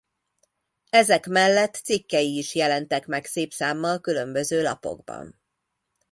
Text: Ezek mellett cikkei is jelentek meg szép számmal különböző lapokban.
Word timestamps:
Ezek 0.89 1.27
mellett 1.27 1.73
cikkei 1.75 2.37
is 2.37 2.55
jelentek 2.55 3.05
meg 3.07 3.25
szép 3.25 3.53
számmal 3.53 3.99
különböző 3.99 4.61
lapokban. 4.61 5.41